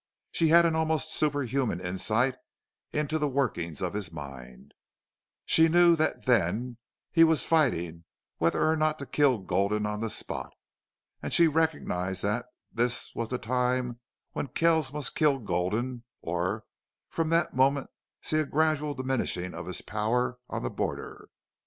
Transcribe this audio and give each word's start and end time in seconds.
She 0.31 0.47
had 0.47 0.65
an 0.65 0.75
almost 0.75 1.13
superhuman 1.13 1.79
insight 1.79 2.33
into 2.91 3.19
the 3.19 3.29
workings 3.29 3.83
of 3.83 3.93
his 3.93 4.11
mind. 4.11 4.71
She 5.45 5.67
knew 5.69 5.95
that 5.95 6.25
then 6.25 6.77
he 7.11 7.23
was 7.23 7.45
fighting 7.45 8.05
whether 8.39 8.67
or 8.67 8.75
not 8.75 8.97
to 8.97 9.05
kill 9.05 9.37
Gulden 9.37 9.85
on 9.85 9.99
the 9.99 10.09
spot. 10.09 10.53
And 11.21 11.31
she 11.31 11.47
recognized 11.47 12.23
that 12.23 12.47
this 12.73 13.13
was 13.13 13.29
the 13.29 13.37
time 13.37 13.99
when 14.31 14.47
Kells 14.47 14.91
must 14.91 15.13
kill 15.13 15.37
Gulden 15.37 16.01
or 16.19 16.63
from 17.07 17.29
that 17.29 17.55
moment 17.55 17.91
see 18.23 18.39
a 18.39 18.45
gradual 18.47 18.95
diminishing 18.95 19.53
of 19.53 19.67
his 19.67 19.83
power 19.83 20.39
on 20.49 20.63
the 20.63 20.71
border. 20.71 21.29